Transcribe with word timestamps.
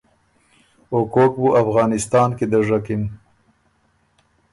او 0.91 0.99
کوک 1.13 1.33
بُو 1.41 1.47
افغانِستان 1.61 2.29
کی 2.37 2.45
دژکِن۔ 2.51 3.03